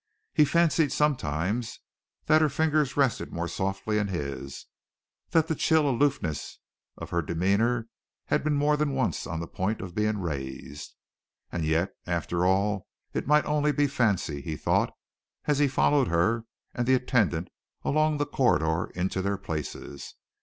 [0.33, 1.77] He fancied sometimes
[2.25, 4.65] that her fingers rested more softly in his,
[5.29, 6.57] that the chill aloofness
[6.97, 7.87] of her demeanor
[8.25, 10.95] had been more than once on the point of being raised.
[11.51, 14.91] And yet, after all, it might only be fancy, he thought,
[15.45, 17.49] as he followed her and the attendant
[17.83, 20.15] along the corridor into their places.